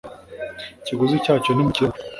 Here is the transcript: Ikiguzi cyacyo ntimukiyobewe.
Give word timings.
Ikiguzi 0.81 1.15
cyacyo 1.25 1.49
ntimukiyobewe. 1.53 1.99